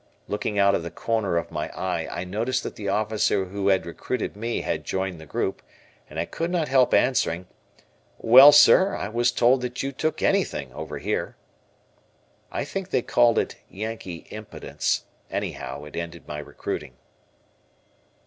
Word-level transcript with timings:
Looking 0.27 0.57
out 0.57 0.73
of 0.73 0.81
the 0.81 0.89
corner 0.89 1.37
of 1.37 1.51
my 1.51 1.69
eye 1.77 2.07
I 2.09 2.23
noticed 2.23 2.63
that 2.63 2.75
the 2.75 2.89
officer 2.89 3.45
who 3.45 3.67
had 3.67 3.85
recruited 3.85 4.35
me 4.35 4.61
had 4.61 4.83
Joined 4.83 5.21
the 5.21 5.27
group, 5.27 5.61
and 6.09 6.17
I 6.19 6.25
could 6.25 6.49
not 6.49 6.67
help 6.69 6.91
answering, 6.91 7.45
"Well, 8.17 8.51
sir, 8.51 8.95
I 8.95 9.09
was 9.09 9.31
told 9.31 9.61
that 9.61 9.83
you 9.83 9.91
took 9.91 10.23
anything 10.23 10.73
over 10.73 10.97
here." 10.97 11.35
I 12.51 12.65
think 12.65 12.89
they 12.89 13.03
called 13.03 13.37
it 13.37 13.57
"Yankee 13.69 14.25
impudence," 14.31 15.03
anyhow 15.29 15.83
it 15.83 15.95
ended 15.95 16.27
my 16.27 16.39
recruiting. 16.39 16.93